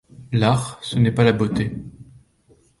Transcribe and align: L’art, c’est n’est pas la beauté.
L’art, 0.31 0.79
c’est 0.83 0.99
n’est 0.99 1.11
pas 1.11 1.23
la 1.23 1.31
beauté. 1.31 1.77